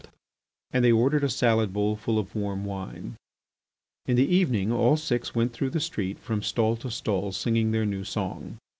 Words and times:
And 0.71 0.83
they 0.83 0.91
ordered 0.91 1.23
a 1.23 1.29
salad 1.29 1.73
bowl 1.73 1.95
full 1.95 2.17
of 2.17 2.33
warm 2.33 2.65
wine. 2.65 3.17
In 4.07 4.15
the 4.15 4.25
evening 4.25 4.71
all 4.71 4.97
six 4.97 5.35
went 5.35 5.53
through 5.53 5.69
the 5.69 5.79
street 5.79 6.17
from 6.17 6.41
stall 6.41 6.75
to 6.77 6.89
stall 6.89 7.31
singing 7.33 7.69
their 7.69 7.85
new 7.85 8.03
song. 8.03 8.57